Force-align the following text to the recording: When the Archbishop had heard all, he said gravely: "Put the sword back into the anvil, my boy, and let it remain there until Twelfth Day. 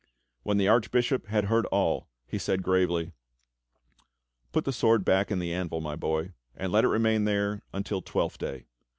When 0.41 0.57
the 0.57 0.67
Archbishop 0.67 1.27
had 1.27 1.43
heard 1.45 1.67
all, 1.67 2.07
he 2.25 2.39
said 2.39 2.63
gravely: 2.63 3.11
"Put 4.51 4.65
the 4.65 4.73
sword 4.73 5.05
back 5.05 5.29
into 5.29 5.41
the 5.41 5.53
anvil, 5.53 5.79
my 5.79 5.95
boy, 5.95 6.33
and 6.55 6.71
let 6.71 6.83
it 6.83 6.87
remain 6.89 7.25
there 7.25 7.61
until 7.71 8.01
Twelfth 8.01 8.39
Day. 8.39 8.65